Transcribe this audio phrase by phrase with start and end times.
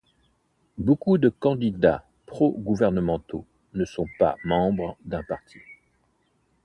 [0.79, 5.59] Beaucoup de candidats pro-gouvernementaux ne sont pas membres d'un parti.